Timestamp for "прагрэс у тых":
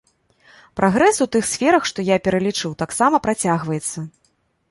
0.79-1.43